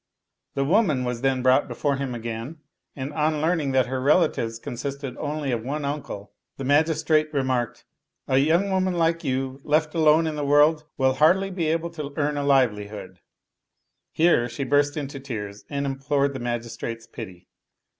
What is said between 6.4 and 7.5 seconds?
the mag istrate